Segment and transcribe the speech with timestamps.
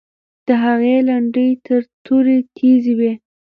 [0.47, 3.13] د هغې لنډۍ تر تورې تیزې وې.